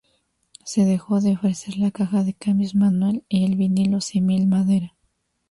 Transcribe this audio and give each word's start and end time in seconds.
Se 0.65 0.83
dejó 0.83 1.21
de 1.21 1.33
ofrecer 1.33 1.77
la 1.77 1.91
caja 1.91 2.23
de 2.23 2.33
cambios 2.33 2.73
manual 2.73 3.23
y 3.29 3.45
el 3.45 3.55
vinilo 3.55 4.01
símil 4.01 4.47
madera. 4.47 4.95